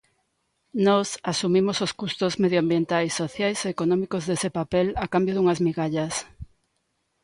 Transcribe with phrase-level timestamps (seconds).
[0.87, 6.15] Nós asumimos os custos medioambientais, sociais e económicos dese papel a cambio dunhas migallas.